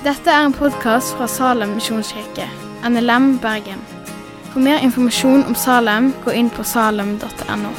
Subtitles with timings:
[0.00, 2.46] Dette er en podkast fra Salem misjonskirke,
[2.88, 3.82] NLM Bergen.
[4.48, 7.72] For mer informasjon om Salem, gå inn på salem.no.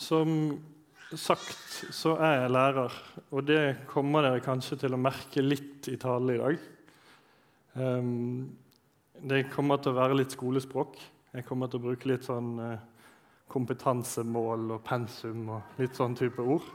[0.00, 0.32] Som
[1.12, 2.98] sagt så er jeg lærer,
[3.28, 3.62] og det
[3.92, 6.66] kommer dere kanskje til å merke litt i talen i dag.
[7.76, 8.56] Um,
[9.20, 10.96] det kommer til å være litt skolespråk.
[11.36, 12.76] Jeg kommer til å bruke litt sånn uh,
[13.52, 16.66] kompetansemål og pensum og litt sånn type ord.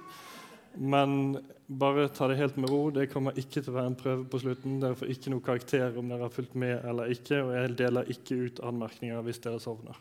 [0.80, 1.36] Men
[1.68, 2.86] bare ta det helt med ro.
[2.92, 4.80] Det kommer ikke til å være en prøve på slutten.
[4.80, 8.12] Dere får ikke noe karakter om dere har fulgt med eller ikke, og jeg deler
[8.12, 10.00] ikke ut anmerkninger hvis dere sovner.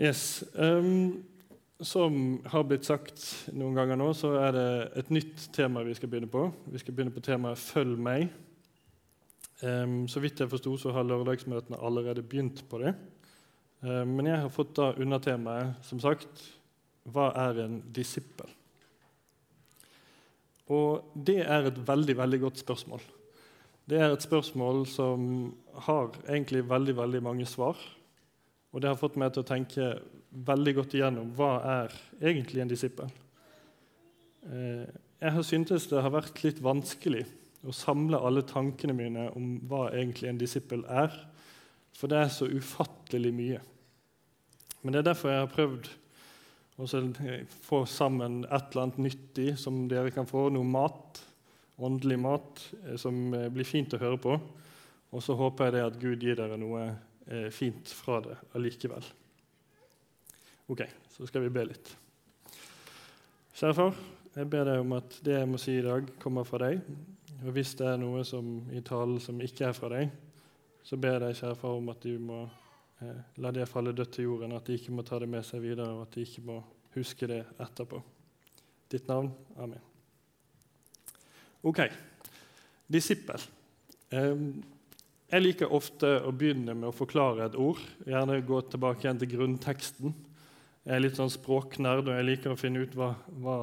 [0.00, 0.42] Yes.
[0.54, 1.22] Um,
[1.80, 3.22] som har blitt sagt
[3.56, 4.68] noen ganger nå, så er det
[5.00, 6.46] et nytt tema vi skal begynne på.
[6.72, 8.28] Vi skal begynne på temaet 'Følg meg'.
[9.62, 12.94] Um, så vidt jeg forsto, så har lørdagsmøtene allerede begynt på det.
[13.80, 16.28] Um, men jeg har fått da undertemaet, som sagt,
[17.06, 18.56] 'Hva er en disippel?'
[20.70, 23.00] Og det er et veldig, veldig godt spørsmål.
[23.90, 27.76] Det er et spørsmål som har egentlig veldig, veldig mange svar.
[28.70, 29.88] Og det har fått meg til å tenke
[30.30, 33.10] veldig godt igjennom hva er egentlig en disippel.
[34.46, 34.86] Eh,
[35.20, 37.24] jeg har syntes det har vært litt vanskelig
[37.66, 41.10] å samle alle tankene mine om hva egentlig en disippel er,
[41.96, 43.60] for det er så ufattelig mye.
[44.80, 45.90] Men det er derfor jeg har prøvd
[46.80, 46.88] å
[47.66, 50.46] få sammen et eller annet nyttig som dere kan få.
[50.54, 51.20] Noe mat,
[51.76, 54.38] åndelig mat, eh, som eh, blir fint å høre på.
[55.10, 56.90] Og så håper jeg det at Gud gir dere noe
[57.54, 59.04] fint fra det allikevel.
[60.70, 60.80] Ok,
[61.14, 61.88] så skal vi be litt.
[63.58, 63.96] Kjære far,
[64.36, 66.84] jeg ber deg om at det jeg må si i dag, kommer fra deg.
[67.42, 70.12] Og hvis det er noe som, i talen som ikke er fra deg,
[70.86, 72.40] så ber deg, kjære far, om at du må
[73.02, 75.62] eh, la det falle dødt til jorden, at de ikke må ta det med seg
[75.64, 76.58] videre, og at de ikke må
[76.96, 78.00] huske det etterpå.
[78.90, 79.30] Ditt navn.
[79.60, 79.80] Amen.
[81.62, 81.84] Ok.
[82.90, 83.42] Disippel.
[84.10, 84.46] Eh,
[85.30, 87.78] jeg liker ofte å begynne med å forklare et ord.
[88.08, 90.16] Gjerne gå tilbake igjen til grunnteksten.
[90.82, 93.58] Jeg er litt sånn språknerd, og jeg liker å finne ut hva, hva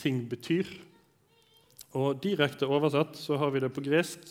[0.00, 0.70] ting betyr.
[1.98, 4.24] Og Direkte oversatt så har vi det på gresk.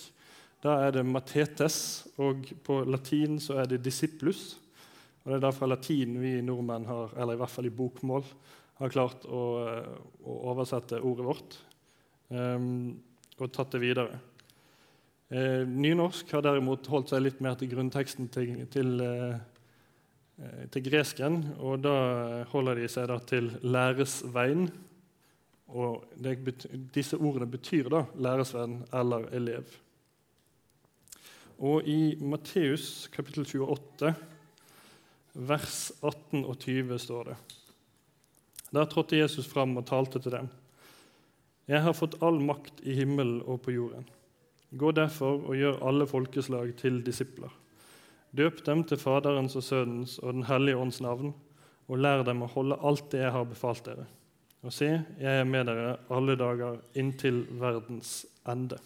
[0.61, 1.77] Da er det matetes,
[2.21, 4.57] og på latin så er det disiplus.
[5.23, 8.25] Og Det er derfor latin vi nordmenn har, eller i hvert fall i bokmål,
[8.81, 9.41] har klart å,
[10.25, 11.57] å oversette ordet vårt
[12.33, 12.95] um,
[13.37, 14.17] og tatt det videre.
[15.29, 19.37] Eh, nynorsk har derimot holdt seg litt mer til grunnteksten til, til eh,
[20.41, 21.95] Eh, til gresken, og da
[22.49, 24.71] holder de seg da til 'læresvein'.
[25.67, 26.39] Og det,
[26.95, 29.77] disse ordene betyr da 'læresvenn' eller 'elev'.
[31.61, 34.15] Og i Matteus kapittel 28,
[35.45, 37.35] vers 18 og 20 står det
[38.73, 40.49] Der trådte Jesus fram og talte til dem.
[41.69, 44.09] Jeg har fått all makt i himmelen og på jorden.
[44.73, 47.53] Gå derfor og gjør alle folkeslag til disipler.
[48.33, 51.33] Døp dem til Faderens og Sønnens og Den hellige ånds navn,
[51.91, 54.07] og lær dem å holde alt det jeg har befalt dere.
[54.65, 54.89] Og se,
[55.19, 58.79] jeg er med dere alle dager inntil verdens ende.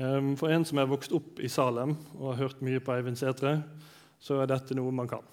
[0.00, 3.20] Ehm, for en som er vokst opp i Salem og har hørt mye på Eivind
[3.20, 3.58] Sætre,
[4.20, 5.24] så er dette noe man kan.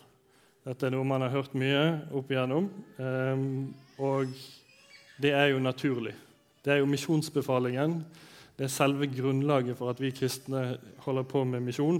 [0.67, 2.67] Dette er noe man har hørt mye opp igjennom,
[2.99, 3.73] ehm,
[4.03, 4.33] og
[5.23, 6.15] det er jo naturlig.
[6.63, 8.01] Det er jo misjonsbefalingen
[8.57, 11.99] det er selve grunnlaget for at vi kristne holder på med misjon.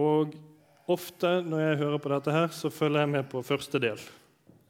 [0.00, 0.32] Og
[0.88, 4.00] ofte når jeg hører på dette, her, så følger jeg med på første del,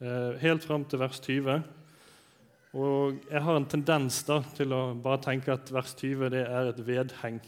[0.03, 1.63] eh, helt fram til vers 20.
[2.73, 6.71] Og jeg har en tendens da, til å bare tenke at vers 20 det er
[6.71, 7.41] et vedheng.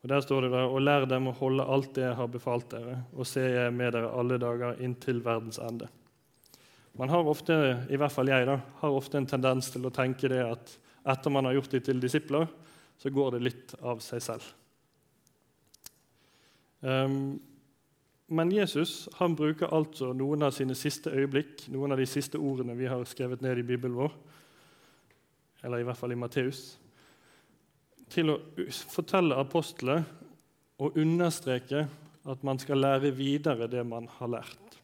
[0.00, 2.68] Og Der står det da, og lær dem å holde alt det jeg har befalt
[2.72, 5.88] dere, og se jeg med dere alle dager inntil verdens ende.
[7.00, 7.54] Man har ofte,
[7.88, 10.72] i hvert fall jeg, da, har ofte en tendens til å tenke det at
[11.08, 12.48] etter man har gjort dem til disipler,
[13.00, 14.48] så går det litt av seg selv.
[16.80, 17.40] Um,
[18.30, 22.76] men Jesus han bruker altså noen av sine siste øyeblikk, noen av de siste ordene
[22.78, 24.14] vi har skrevet ned i Bibelen vår,
[25.66, 26.62] eller i hvert fall i Matteus,
[28.10, 28.38] til å
[28.90, 30.04] fortelle apostlene
[30.80, 31.84] og understreke
[32.30, 34.78] at man skal lære videre det man har lært.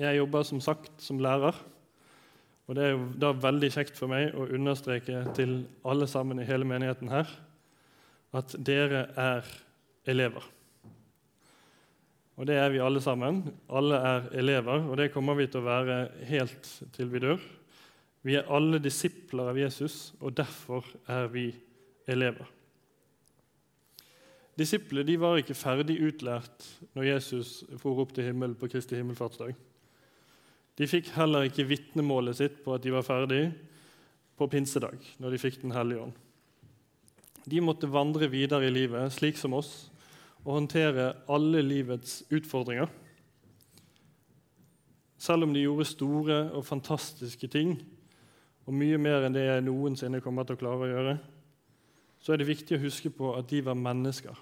[0.00, 1.54] Jeg jobber som sagt som lærer.
[2.66, 6.46] Og Det er jo da veldig kjekt for meg å understreke til alle sammen i
[6.46, 7.28] hele menigheten her
[8.32, 9.48] at dere er
[10.08, 10.46] elever.
[12.40, 13.42] Og det er vi alle sammen.
[13.68, 15.98] Alle er elever, og det kommer vi til å være
[16.30, 17.42] helt til vi dør.
[18.22, 21.50] Vi er alle disipler av Jesus, og derfor er vi
[22.10, 22.48] elever.
[24.58, 29.54] Disiplene de var ikke ferdig utlært når Jesus for opp til himmelen på Kristi himmelfartsdag.
[30.78, 33.46] De fikk heller ikke vitnemålet sitt på at de var ferdig
[34.38, 36.12] på pinsedag, når de fikk Den hellige ånd.
[37.44, 39.90] De måtte vandre videre i livet, slik som oss,
[40.44, 42.90] og håndtere alle livets utfordringer.
[45.22, 47.76] Selv om de gjorde store og fantastiske ting,
[48.66, 51.14] og mye mer enn det jeg noensinne kommer til å klare å gjøre,
[52.22, 54.34] så er det viktig å huske på at de var mennesker.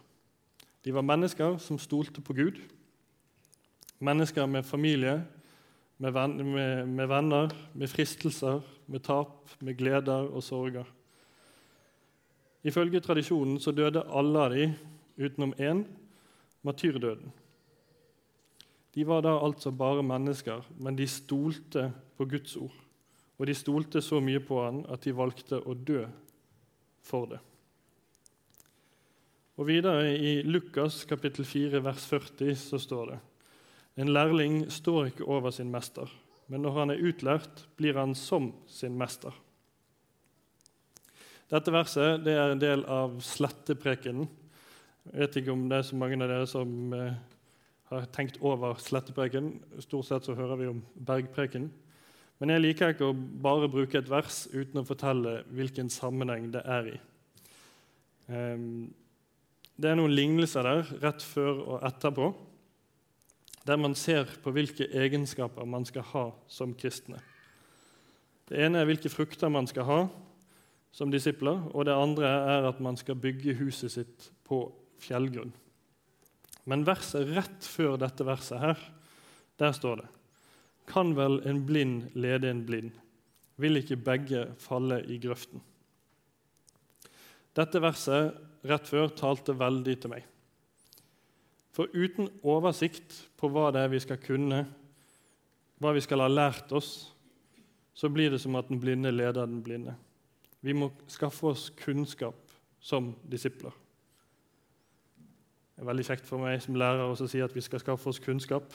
[0.85, 2.61] De var mennesker som stolte på Gud.
[4.01, 5.19] Mennesker med familie,
[6.01, 10.89] med, venner, med fristelser, med tap, med gleder og sorger.
[12.65, 14.73] Ifølge tradisjonen så døde alle av dem
[15.21, 15.85] utenom én,
[16.67, 17.33] martyrdøden.
[18.95, 22.75] De var da altså bare mennesker, men de stolte på Guds ord.
[23.39, 26.03] Og de stolte så mye på han at de valgte å dø
[27.07, 27.39] for det.
[29.61, 33.21] Og Videre i Lukas kapittel 4, vers 40 så står det
[34.01, 36.09] En lærling står ikke over sin mester,
[36.49, 39.35] men når han er utlært, blir han som sin mester.
[41.51, 44.29] Dette verset det er en del av sletteprekenen.
[45.11, 47.15] Jeg vet ikke om det er så mange av dere som eh,
[47.91, 49.57] har tenkt over slettepreken.
[49.83, 51.67] Stort sett så hører vi om bergpreken.
[52.39, 56.63] Men jeg liker ikke å bare bruke et vers uten å fortelle hvilken sammenheng det
[56.63, 56.95] er i.
[58.31, 58.87] Um,
[59.75, 62.31] det er noen lignelser der rett før og etterpå,
[63.67, 67.19] der man ser på hvilke egenskaper man skal ha som kristne.
[68.47, 70.03] Det ene er hvilke frukter man skal ha,
[70.95, 74.65] som disipler, og det andre er at man skal bygge huset sitt på
[75.01, 75.53] fjellgrunn.
[76.69, 78.81] Men verset rett før dette verset her,
[79.61, 80.09] der står det
[80.91, 82.93] Kan vel en blind lede en blind?
[83.61, 85.61] Vil ikke begge falle i grøften?
[87.57, 88.37] Dette verset
[88.67, 90.27] rett før talte veldig til meg.
[91.75, 94.65] For uten oversikt på hva det er vi skal kunne,
[95.81, 97.11] hva vi skal ha lært oss,
[97.95, 99.95] så blir det som at den blinde leder den blinde.
[100.61, 102.37] Vi må skaffe oss kunnskap
[102.81, 103.73] som disipler.
[105.81, 108.19] Det er veldig kjekt for meg som lærer å si at vi skal skaffe oss
[108.21, 108.67] kunnskap.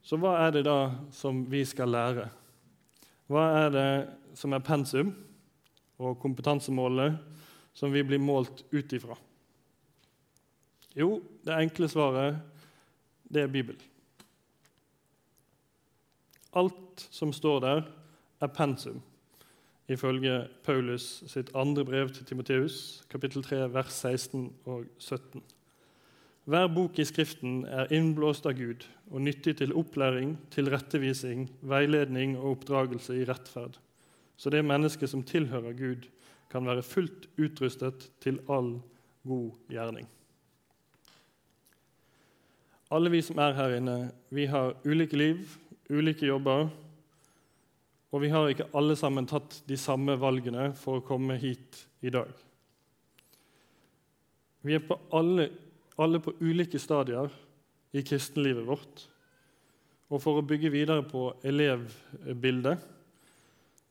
[0.00, 2.24] Så hva er det da som vi skal lære?
[3.28, 3.90] Hva er det
[4.40, 5.10] som er pensum
[6.00, 7.20] og kompetansemålet
[7.76, 9.18] som vi blir målt ut ifra?
[10.96, 12.40] Jo, det enkle svaret
[13.28, 13.84] det er Bibelen.
[16.56, 17.84] Alt som står der,
[18.40, 19.04] er pensum
[19.92, 25.44] ifølge Paulus sitt andre brev til Timoteus, kapittel 3, vers 16 og 17.
[26.50, 32.56] Hver bok i Skriften er innblåst av Gud og nyttig til opplæring, tilrettevisning, veiledning og
[32.56, 33.76] oppdragelse i rettferd,
[34.34, 36.08] så det mennesket som tilhører Gud,
[36.50, 38.72] kan være fullt utrustet til all
[39.22, 40.08] god gjerning.
[42.90, 43.96] Alle vi som er her inne,
[44.34, 45.46] vi har ulike liv,
[45.86, 46.66] ulike jobber,
[48.10, 52.10] og vi har ikke alle sammen tatt de samme valgene for å komme hit i
[52.10, 52.34] dag.
[54.66, 55.52] Vi er på alle,
[56.00, 57.30] alle på ulike stadier
[57.92, 59.04] i kristenlivet vårt.
[60.10, 62.82] Og for å bygge videre på elevbildet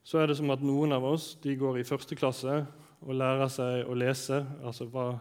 [0.09, 2.63] så er det som at noen av oss de går i første klasse
[3.05, 5.11] og lærer seg å lese, altså hva,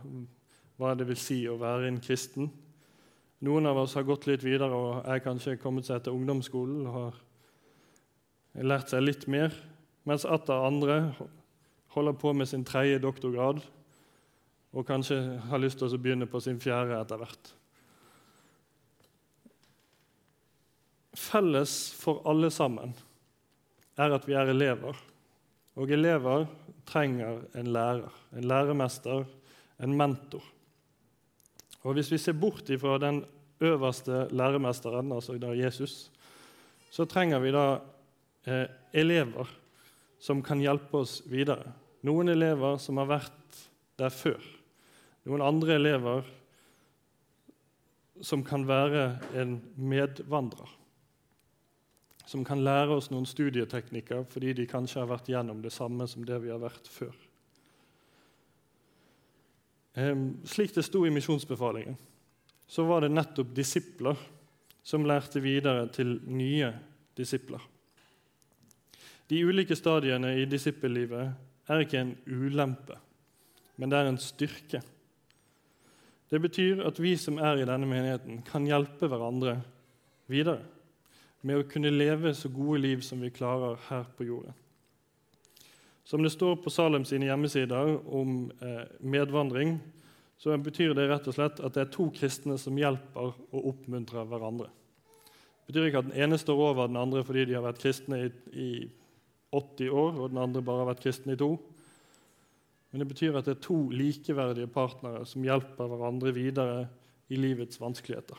[0.80, 2.49] hva det vil si å være en kristen.
[3.45, 6.97] Noen av oss har gått litt videre og er kanskje kommet seg til ungdomsskolen og
[6.97, 7.18] har
[8.66, 9.52] lært seg litt mer,
[10.09, 10.99] mens atter andre
[11.95, 13.61] holder på med sin tredje doktorgrad
[14.72, 17.52] og kanskje har lyst til å begynne på sin fjerde etter hvert.
[21.18, 22.92] Felles for alle sammen
[23.98, 24.98] er at vi er elever.
[25.78, 26.46] Og elever
[26.88, 29.25] trenger en lærer, en læremester,
[29.78, 30.44] en mentor.
[31.82, 33.25] Og Hvis vi ser bort fra den
[33.60, 36.10] øverste læremesteren, altså da Jesus,
[36.90, 37.78] så trenger vi da
[38.46, 39.48] eh, elever
[40.20, 41.72] som kan hjelpe oss videre.
[42.02, 43.62] Noen elever som har vært
[43.98, 44.57] der før.
[45.28, 46.26] Noen andre elever
[48.25, 50.70] som kan være en medvandrer.
[52.28, 56.25] Som kan lære oss noen studieteknikker fordi de kanskje har vært gjennom det samme som
[56.26, 57.14] det vi har vært før.
[60.47, 61.97] Slik det sto i misjonsbefalingen,
[62.68, 64.18] så var det nettopp disipler
[64.87, 66.70] som lærte videre til nye
[67.18, 67.61] disipler.
[69.28, 72.97] De ulike stadiene i disippellivet er ikke en ulempe,
[73.76, 74.80] men det er en styrke.
[76.28, 79.58] Det betyr at vi som er i denne menigheten, kan hjelpe hverandre
[80.28, 80.61] videre
[81.47, 84.56] med å kunne leve så gode liv som vi klarer her på jorden.
[86.08, 89.76] Som det står på Salem sine hjemmesider om eh, medvandring,
[90.38, 94.28] så betyr det rett og slett at det er to kristne som hjelper og oppmuntrer
[94.28, 94.68] hverandre.
[95.66, 98.23] Det betyr ikke at den ene står over den andre fordi de har vært kristne
[98.25, 98.70] i, i
[99.52, 101.54] 80 år, og den andre bare har vært kristne i to.
[102.90, 106.87] Men det betyr at det er to likeverdige partnere som hjelper hverandre videre
[107.28, 108.38] i livets vanskeligheter.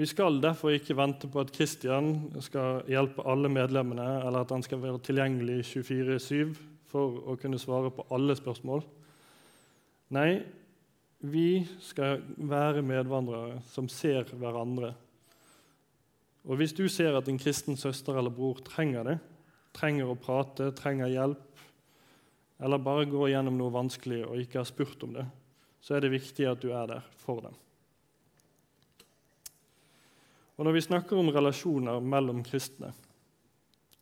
[0.00, 4.64] Vi skal derfor ikke vente på at Kristian skal hjelpe alle medlemmene, eller at han
[4.64, 6.54] skal være tilgjengelig 24-7
[6.88, 8.80] for å kunne svare på alle spørsmål.
[10.16, 10.40] Nei,
[11.20, 14.94] vi skal være medvandrere som ser hverandre.
[16.48, 19.18] Og Hvis du ser at en kristen søster eller bror trenger det,
[19.76, 21.64] trenger å prate, trenger hjelp,
[22.60, 25.24] eller bare går gjennom noe vanskelig og ikke har spurt om det,
[25.80, 27.56] så er det viktig at du er der for dem.
[30.60, 32.92] Og Når vi snakker om relasjoner mellom kristne,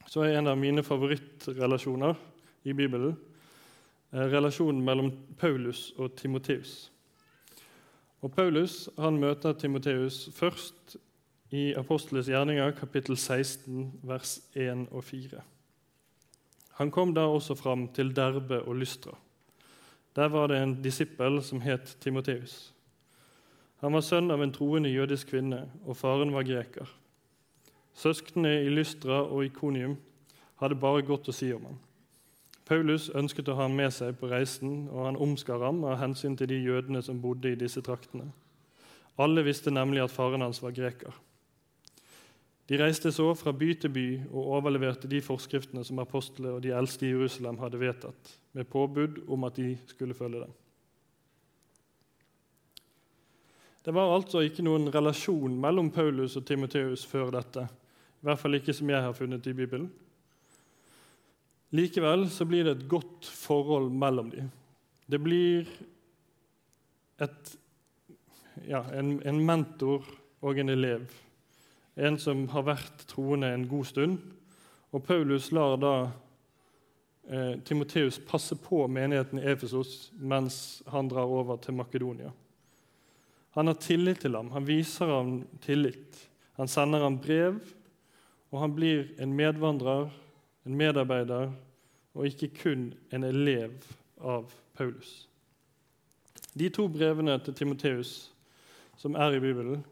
[0.09, 2.17] så er en av mine favorittrelasjoner
[2.67, 3.13] i Bibelen
[4.11, 6.89] eh, relasjonen mellom Paulus og Timoteus.
[8.27, 10.97] Og Paulus han møter Timoteus først
[11.55, 15.45] i Apostles gjerninger, kapittel 16, vers 1 og 4.
[16.79, 19.17] Han kom da også fram til Derbe og Lystra.
[20.17, 22.75] Der var det en disippel som het Timoteus.
[23.83, 26.87] Han var sønn av en troende jødisk kvinne, og faren var greker.
[27.95, 29.97] Søsknene i Lystra og Ikonium
[30.63, 31.79] hadde bare godt å si om ham.
[32.67, 36.37] Paulus ønsket å ha ham med seg på reisen, og han omskar ham av hensyn
[36.37, 38.29] til de jødene som bodde i disse traktene.
[39.19, 41.15] Alle visste nemlig at faren hans var greker.
[42.69, 46.75] De reiste så fra by til by og overleverte de forskriftene som apostlene og de
[46.77, 50.57] eldste i Jerusalem hadde vedtatt, med påbud om at de skulle følge dem.
[53.85, 57.63] Det var altså ikke noen relasjon mellom Paulus og Timoteus før dette.
[58.19, 59.89] I hvert fall ikke som jeg har funnet i Bibelen.
[61.73, 64.51] Likevel så blir det et godt forhold mellom dem.
[65.09, 65.69] Det blir
[67.21, 67.55] et,
[68.69, 70.05] ja, en, en, mentor
[70.45, 71.09] og en elev.
[71.99, 74.19] En som har vært troende en god stund.
[74.95, 75.95] Og Paulus lar da
[77.27, 82.31] eh, Timoteus passe på menigheten i Efesos mens han drar over til Makedonia.
[83.59, 86.29] Han har tillit til ham, han viser ham tillit.
[86.61, 87.59] Han sender ham brev,
[88.51, 90.09] og han blir en medvandrer,
[90.67, 91.51] en medarbeider,
[92.15, 93.75] og ikke kun en elev
[94.19, 95.29] av Paulus.
[96.55, 98.13] De to brevene til Timoteus
[98.99, 99.85] som er i Bibelen,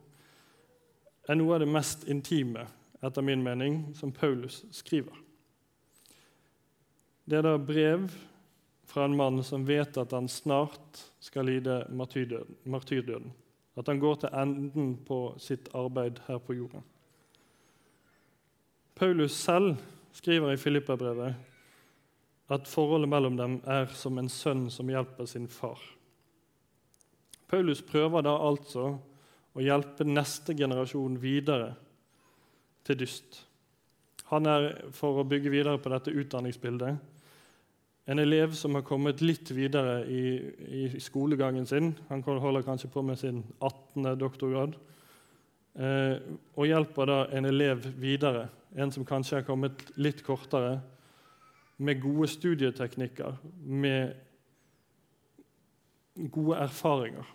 [1.29, 2.67] er noe av det mest intime,
[3.03, 5.15] etter min mening, som Paulus skriver.
[7.27, 8.07] Det er da brev
[8.87, 13.33] fra en mann som vet at han snart skal lide martyrdøden.
[13.77, 16.85] At han går til enden på sitt arbeid her på jorden.
[18.95, 19.75] Paulus selv
[20.17, 21.35] skriver i Filippabrevet
[22.49, 25.83] at forholdet mellom dem er som en sønn som hjelper sin far.
[27.51, 28.95] Paulus prøver da altså
[29.57, 31.73] å hjelpe neste generasjon videre
[32.87, 33.43] til dyst.
[34.31, 36.97] Han er, for å bygge videre på dette utdanningsbildet,
[38.07, 40.27] en elev som har kommet litt videre i,
[40.95, 41.91] i skolegangen sin.
[42.07, 44.13] Han holder kanskje på med sin 18.
[44.21, 44.77] doktorgrad.
[45.75, 46.21] Eh,
[46.55, 48.47] og hjelper da en elev videre,
[48.79, 50.79] en som kanskje har kommet litt kortere,
[51.77, 54.15] med gode studieteknikker, med
[56.33, 57.27] gode erfaringer.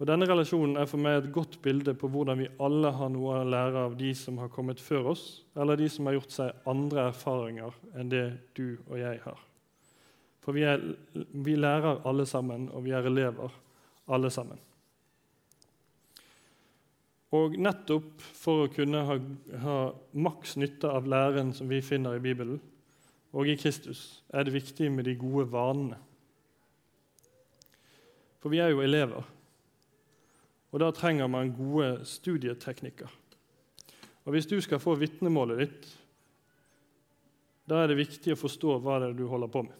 [0.00, 3.34] Og Denne relasjonen er for meg et godt bilde på hvordan vi alle har noe
[3.36, 6.68] å lære av de som har kommet før oss, eller de som har gjort seg
[6.72, 8.24] andre erfaringer enn det
[8.56, 9.42] du og jeg har.
[10.40, 10.80] For vi, er,
[11.12, 13.52] vi lærer alle sammen, og vi er elever
[14.08, 14.62] alle sammen.
[17.36, 19.18] Og nettopp for å kunne ha,
[19.62, 19.76] ha
[20.16, 22.56] maks nytte av læren som vi finner i Bibelen
[23.36, 26.00] og i Kristus, er det viktig med de gode vanene.
[28.40, 29.28] For vi er jo elever.
[30.70, 33.10] Og da trenger man gode studieteknikker.
[34.24, 35.86] Og Hvis du skal få vitnemålet ditt,
[37.70, 39.76] da er det viktig å forstå hva det er du holder på med.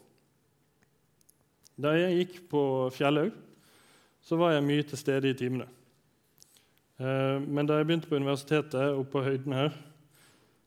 [1.80, 2.62] Da jeg gikk på
[2.94, 3.35] Fjellhaug,
[4.20, 5.66] så var jeg mye til stede i timene.
[7.00, 9.73] Eh, men da jeg begynte på universitetet oppe på høyden her,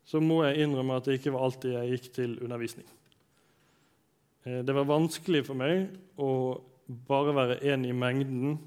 [0.04, 2.88] så må jeg innrømme at det ikke var alltid jeg gikk til undervisning.
[4.48, 6.32] Eh, det var vanskelig for meg å
[7.08, 8.58] bare være én i mengden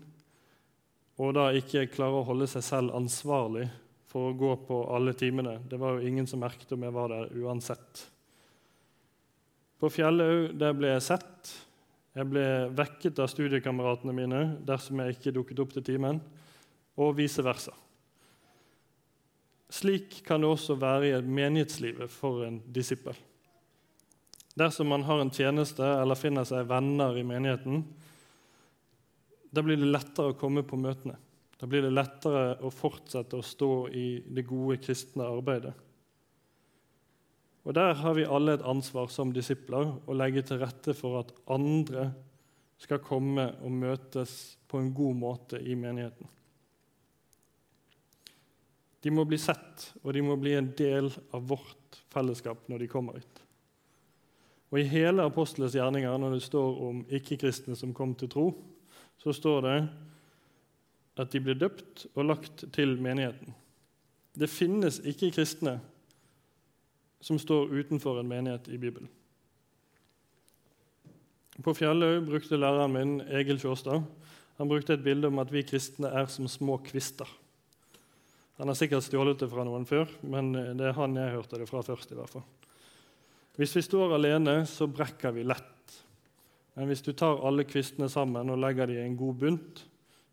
[1.16, 3.66] og da ikke klare å holde seg selv ansvarlig
[4.10, 5.58] for å gå på alle timene.
[5.68, 8.02] Det var jo ingen som merket om jeg var der uansett.
[9.80, 11.54] På Fjellhaug ble jeg sett.
[12.16, 16.20] Jeg ble vekket av studiekameratene mine dersom jeg ikke dukket opp til timen,
[16.96, 17.74] og vice versa.
[19.68, 23.16] Slik kan det også være i menighetslivet for en disippel.
[24.56, 27.82] Dersom man har en tjeneste eller finner seg venner i menigheten,
[29.56, 31.16] da blir det lettere å komme på møtene.
[31.56, 35.72] Da blir det lettere å fortsette å stå i det gode kristne arbeidet.
[37.66, 41.32] Og Der har vi alle et ansvar som disipler å legge til rette for at
[41.50, 42.10] andre
[42.78, 46.28] skal komme og møtes på en god måte i menigheten.
[49.02, 52.92] De må bli sett, og de må bli en del av vårt fellesskap når de
[52.92, 53.42] kommer hit.
[54.70, 58.46] Og I hele apostelets gjerninger, når det står om ikke-kristne som kom til tro,
[59.22, 59.76] så står det
[61.16, 63.54] at de blir døpt og lagt til menigheten.
[64.36, 65.78] Det finnes ikke-kristne
[67.24, 69.08] som står utenfor en menighet i Bibelen.
[71.64, 74.04] På Fjellhaug brukte læreren min, Egil Sjåstad,
[74.56, 77.28] han brukte et bilde om at vi kristne er som små kvister.
[78.56, 81.68] Han har sikkert stjålet det fra noen før, men det er han jeg hørte det
[81.68, 82.12] fra først.
[82.12, 82.44] i hvert fall.
[83.56, 85.75] Hvis vi står alene, så brekker vi lett.
[86.76, 89.82] Men hvis du tar alle kvistene sammen og legger dem i en god bunt,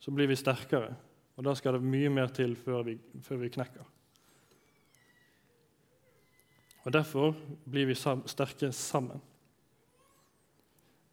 [0.03, 0.91] så blir vi sterkere.
[1.37, 3.85] Og da skal det mye mer til før vi, før vi knekker.
[6.83, 7.31] Og Derfor
[7.63, 9.21] blir vi sterke sammen.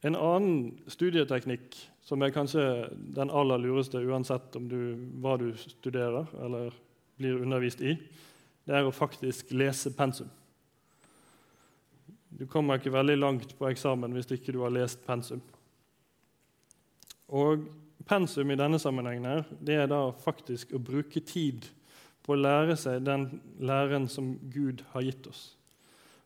[0.02, 2.64] En annen studieteknikk, som er kanskje
[3.14, 6.74] den aller lureste uansett om du, hva du studerer eller
[7.20, 7.94] blir undervist i,
[8.66, 10.30] det er å faktisk lese pensum.
[12.30, 15.42] Du kommer ikke veldig langt på eksamen hvis ikke du har lest pensum.
[17.30, 17.66] Og
[18.06, 21.68] pensum i denne sammenhengen her, det er da faktisk å bruke tid
[22.26, 23.26] på å lære seg den
[23.58, 25.42] læren som Gud har gitt oss.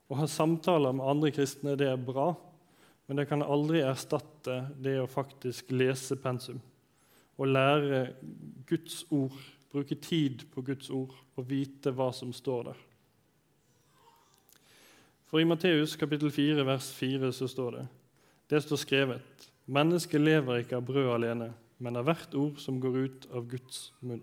[0.08, 2.32] Å ha samtaler med andre kristne det er bra,
[3.06, 6.60] men det kan aldri erstatte det å faktisk lese pensum.
[7.36, 8.06] Å lære
[8.68, 9.36] Guds ord,
[9.72, 12.82] bruke tid på Guds ord og vite hva som står der.
[15.34, 17.80] For I Matteus kapittel 4, vers 4 så står det
[18.50, 21.48] det står skrevet Mennesket lever ikke av brød alene,
[21.82, 24.22] men av hvert ord som går ut av Guds munn.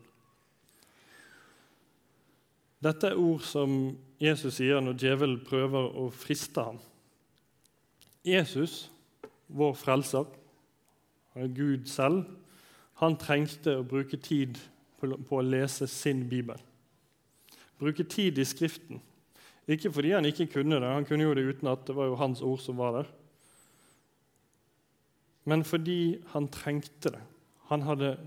[2.79, 3.75] Dette er ord som
[4.23, 6.79] Jesus sier når djevelen prøver å friste ham.
[8.23, 8.87] Jesus,
[9.51, 10.31] vår frelser,
[11.35, 12.23] Gud selv,
[13.03, 14.63] han trengte å bruke tid
[15.03, 16.63] på å lese sin bibel.
[17.83, 19.03] Bruke tid i Skriften.
[19.67, 22.15] Ikke fordi han ikke kunne det, han kunne jo det uten at det var jo
[22.19, 23.11] hans ord som var der.
[25.45, 27.21] Men fordi han trengte det.
[27.69, 28.17] Han hadde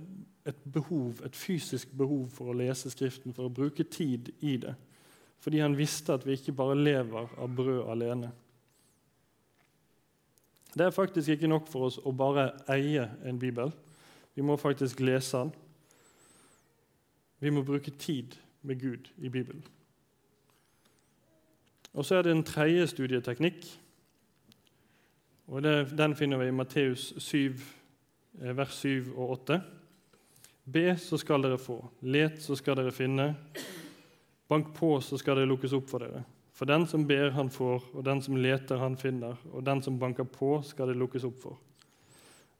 [0.47, 4.75] et behov, et fysisk behov for å lese Skriften, for å bruke tid i det.
[5.41, 8.31] Fordi han visste at vi ikke bare lever av brød alene.
[10.75, 13.71] Det er faktisk ikke nok for oss å bare eie en bibel.
[14.35, 15.53] Vi må faktisk lese den.
[17.39, 19.63] Vi må bruke tid med Gud i Bibelen.
[21.95, 23.65] Og Så er det en tredje studieteknikk.
[25.47, 27.55] og det, Den finner vi i Matteus 7,
[28.43, 29.63] eh, vers 7 og 8.
[30.73, 31.91] Be, så skal dere få.
[32.03, 33.37] Let, så skal dere finne.
[34.49, 36.25] Bank på, så skal det lukkes opp for dere.
[36.55, 39.99] For den som ber, han får, og den som leter, han finner, og den som
[39.99, 41.59] banker på, skal det lukkes opp for.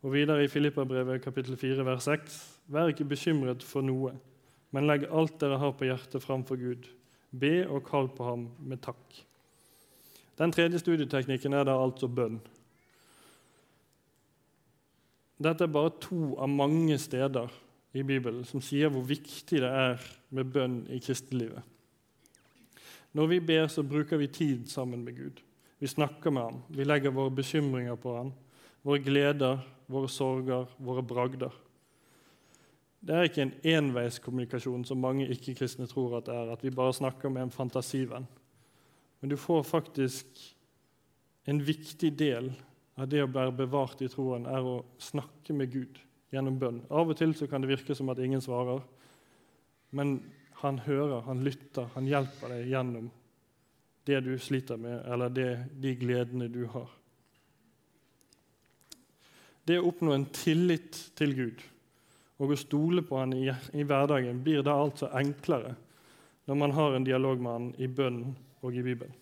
[0.03, 4.13] Og videre i Filippabrevet kapittel 4, vers 6.: Vær ikke bekymret for noe,
[4.71, 6.89] men legg alt dere har på hjertet, framfor Gud.
[7.35, 9.23] Be og kall på ham med takk.
[10.39, 12.41] Den tredje studieteknikken er da altså bønn.
[15.43, 17.51] Dette er bare to av mange steder
[17.95, 20.03] i Bibelen som sier hvor viktig det er
[20.35, 21.63] med bønn i kristelivet.
[23.15, 25.43] Når vi ber, så bruker vi tid sammen med Gud.
[25.79, 26.63] Vi snakker med ham.
[26.69, 28.33] Vi legger våre bekymringer på ham.
[28.83, 31.55] Våre gleder, våre sorger, våre bragder.
[33.05, 36.95] Det er ikke en enveiskommunikasjon som mange ikke-kristne tror at det er, at vi bare
[36.97, 38.25] snakker med en fantasivenn.
[39.21, 40.41] Men du får faktisk
[41.45, 42.49] en viktig del
[42.97, 46.01] av det å være bevart i troen, er å snakke med Gud
[46.33, 46.81] gjennom bønn.
[46.89, 48.81] Av og til så kan det virke som at ingen svarer,
[49.95, 50.17] men
[50.63, 53.11] han hører, han lytter, han hjelper deg gjennom
[54.09, 56.89] det du sliter med, eller det, de gledene du har.
[59.65, 61.65] Det å oppnå en tillit til Gud
[62.39, 65.75] og å stole på han i, i hverdagen blir da altså enklere
[66.45, 68.19] når man har en dialog med han i bønn
[68.65, 69.15] og i Bibelen.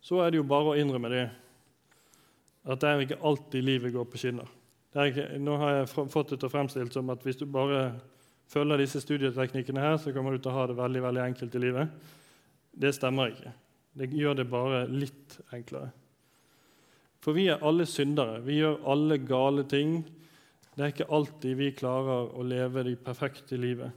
[0.00, 1.26] Så er det jo bare å innrømme det
[2.70, 4.48] at det er ikke alltid livet går på skinner.
[4.90, 7.92] Ikke, nå har jeg fått det til å fremstilt som at hvis du bare
[8.50, 11.62] følger disse studieteknikkene, her, så kommer du til å ha det veldig veldig enkelt i
[11.62, 11.92] livet.
[12.70, 13.52] Det stemmer ikke.
[14.00, 15.90] Det gjør det bare litt enklere.
[17.20, 18.40] For vi er alle syndere.
[18.42, 20.00] Vi gjør alle gale ting.
[20.80, 23.92] Det er ikke alltid vi klarer å leve det perfekte livet.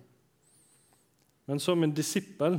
[1.48, 2.58] Men som en disippel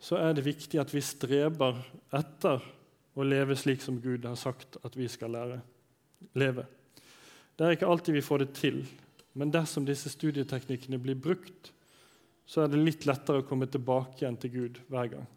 [0.00, 1.76] så er det viktig at vi streber
[2.16, 2.64] etter
[3.12, 5.58] å leve slik som Gud har sagt at vi skal lære
[6.40, 6.64] leve.
[7.60, 8.80] Det er ikke alltid vi får det til,
[9.36, 11.74] men dersom disse studieteknikkene blir brukt,
[12.48, 15.28] så er det litt lettere å komme tilbake igjen til Gud hver gang.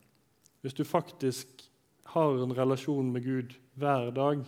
[0.64, 1.68] Hvis du faktisk
[2.16, 4.48] har en relasjon med Gud hver dag,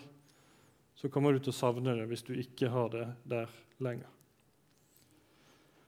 [1.01, 3.49] så kommer du til å savne det hvis du ikke har det der
[3.81, 4.09] lenger.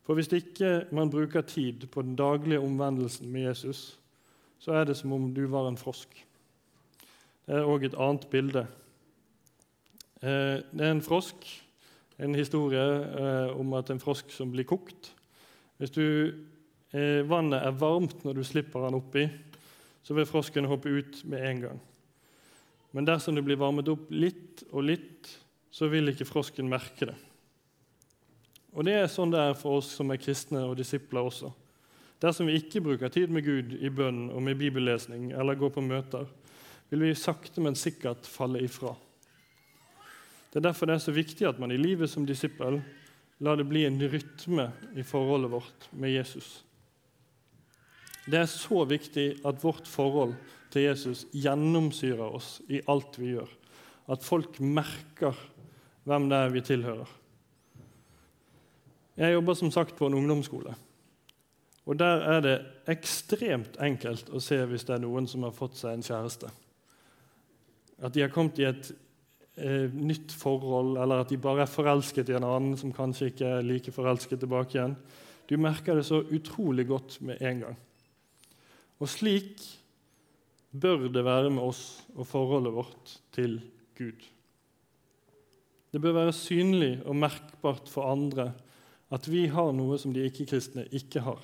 [0.04, 4.00] For hvis ikke man bruker tid på den daglige omvendelsen med Jesus,
[4.60, 6.10] så er det som om du var en frosk.
[7.46, 8.66] Det er òg et annet bilde.
[10.24, 11.46] Eh, det er en frosk,
[12.18, 15.14] en historie eh, om at en frosk som blir kokt.
[15.78, 16.06] Hvis du,
[16.90, 19.28] eh, vannet er varmt når du slipper den oppi,
[20.04, 21.84] så vil frosken hoppe ut med en gang.
[22.94, 25.30] Men dersom det blir varmet opp litt og litt,
[25.74, 27.16] så vil ikke frosken merke det.
[28.74, 31.52] Og Det er sånn det er for oss som er kristne og disipler også.
[32.22, 35.84] Dersom vi ikke bruker tid med Gud i bønn og med bibellesning eller går på
[35.84, 36.30] møter,
[36.90, 38.94] vil vi sakte, men sikkert falle ifra.
[40.54, 42.78] Det er derfor det er så viktig at man i livet som disippel
[43.44, 46.62] lar det bli en rytme i forholdet vårt med Jesus.
[48.30, 50.38] Det er så viktig at vårt forhold
[50.74, 53.52] til Jesus gjennomsyrer oss i alt vi gjør.
[54.12, 55.38] At folk merker
[56.04, 57.12] hvem det er vi tilhører.
[59.18, 60.74] Jeg jobber som sagt på en ungdomsskole.
[61.86, 62.58] Og Der er det
[62.88, 66.50] ekstremt enkelt å se hvis det er noen som har fått seg en kjæreste.
[68.04, 68.90] At de har kommet i et
[69.58, 73.52] eh, nytt forhold, eller at de bare er forelsket i en annen som kanskje ikke
[73.60, 74.96] er like forelsket tilbake igjen.
[75.48, 77.80] Du merker det så utrolig godt med en gang.
[79.04, 79.62] Og slik
[80.74, 83.60] bør det være med oss og forholdet vårt til
[83.98, 84.30] Gud.
[85.94, 88.52] Det bør være synlig og merkbart for andre
[89.14, 91.42] at vi har noe som de ikke-kristne ikke har.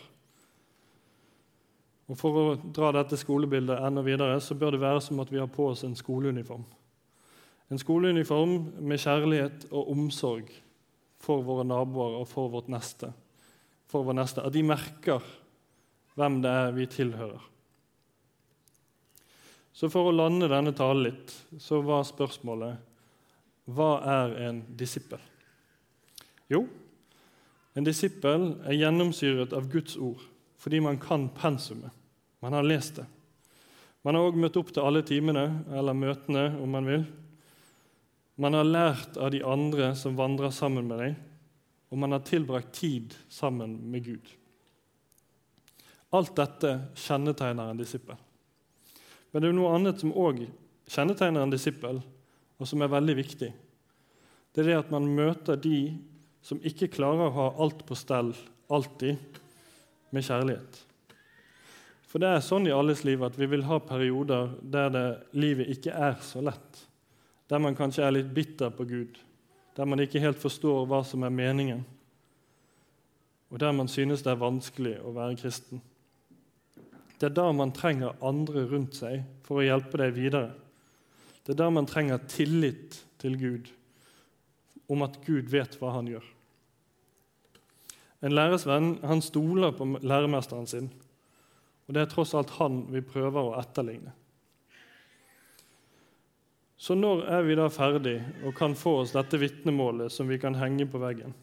[2.10, 5.38] Og For å dra dette skolebildet enda videre, så bør det være som at vi
[5.38, 6.66] har på oss en skoleuniform.
[7.70, 10.50] En skoleuniform med kjærlighet og omsorg
[11.22, 13.12] for våre naboer og for vårt neste.
[13.90, 14.42] For vår neste.
[14.42, 15.22] At de merker
[16.18, 17.46] hvem det er vi tilhører.
[19.80, 22.82] Så for å lande denne talen litt, så var spørsmålet
[23.72, 25.22] hva er en disippel?
[26.52, 26.66] Jo,
[27.78, 30.26] en disippel er gjennomsyret av Guds ord
[30.60, 31.94] fordi man kan pensumet.
[32.44, 33.06] Man har lest det.
[34.04, 37.06] Man har òg møtt opp til alle timene, eller møtene, om man vil.
[38.36, 41.16] Man har lært av de andre som vandrer sammen med deg,
[41.88, 44.34] og man har tilbrakt tid sammen med Gud.
[46.12, 48.20] Alt dette kjennetegner en disippel.
[49.32, 50.44] Men det er noe annet som òg
[50.90, 52.02] kjennetegner en disippel,
[52.60, 53.50] og som er veldig viktig.
[54.52, 55.94] Det er det at man møter de
[56.46, 58.34] som ikke klarer å ha alt på stell
[58.70, 59.18] alltid,
[60.10, 60.78] med kjærlighet.
[62.10, 65.06] For det er sånn i alles liv at vi vil ha perioder der det,
[65.38, 66.80] livet ikke er så lett.
[67.50, 69.20] Der man kanskje er litt bitter på Gud,
[69.78, 71.84] der man ikke helt forstår hva som er meningen,
[73.50, 75.82] og der man synes det er vanskelig å være kristen.
[77.20, 80.54] Det er da man trenger andre rundt seg for å hjelpe deg videre.
[81.44, 83.72] Det er da man trenger tillit til Gud,
[84.88, 86.24] om at Gud vet hva han gjør.
[88.24, 90.88] En læresvenn han stoler på læremesteren sin,
[91.88, 94.16] og det er tross alt han vi prøver å etterligne.
[96.80, 98.16] Så når er vi da ferdig
[98.48, 101.34] og kan få oss dette vitnemålet som vi kan henge på veggen?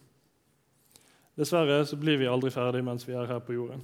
[1.37, 3.83] Dessverre så blir vi aldri ferdig mens vi er her på jorden.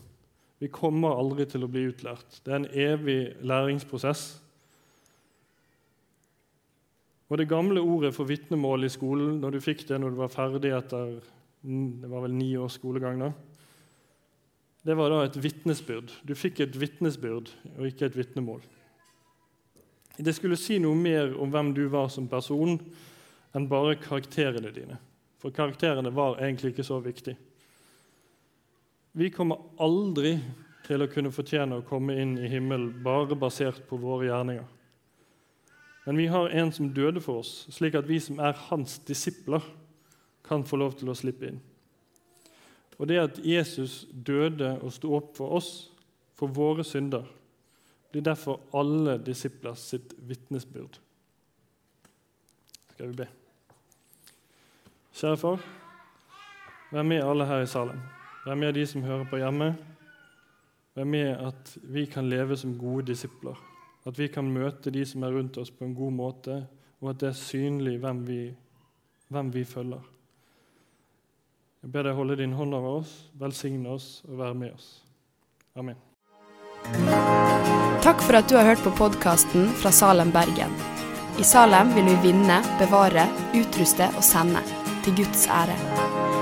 [0.63, 2.39] Vi kommer aldri til å bli utlært.
[2.45, 4.25] Det er en evig læringsprosess.
[7.33, 10.31] Og Det gamle ordet for vitnemål i skolen, når du fikk det når du var
[10.31, 11.17] ferdig etter
[11.63, 13.31] det var vel ni års skolegang, da,
[14.83, 16.11] det var da et vitnesbyrd.
[16.27, 18.63] Du fikk et vitnesbyrd og ikke et vitnemål.
[20.19, 22.77] Det skulle si noe mer om hvem du var som person,
[23.55, 24.99] enn bare karakterene dine.
[25.39, 27.37] For karakterene var egentlig ikke så viktig.
[29.13, 30.39] Vi kommer aldri
[30.87, 34.65] til å kunne fortjene å komme inn i himmelen bare basert på våre gjerninger.
[36.07, 39.63] Men vi har en som døde for oss, slik at vi som er hans disipler,
[40.43, 41.61] kan få lov til å slippe inn.
[42.99, 45.71] Og det at Jesus døde og sto opp for oss,
[46.35, 47.29] for våre synder,
[48.13, 50.99] blir derfor alle disipler sitt vitnesbyrd.
[52.93, 53.29] Skal vi be?
[55.13, 55.63] Kjære far,
[56.91, 58.03] vær med alle her i salen.
[58.43, 59.73] Vær med de som hører på hjemme.
[60.97, 63.59] Vær med at vi kan leve som gode disipler.
[64.07, 66.57] At vi kan møte de som er rundt oss, på en god måte,
[67.01, 68.41] og at det er synlig hvem vi,
[69.31, 70.03] hvem vi følger.
[71.83, 74.91] Jeg ber deg holde din hånd over oss, velsigne oss og være med oss.
[75.79, 75.99] Amen.
[78.03, 80.75] Takk for at du har hørt på podkasten fra Salem, Bergen.
[81.39, 84.63] I Salem vil vi vinne, bevare, utruste og sende.
[85.03, 86.02] Til Guds ære.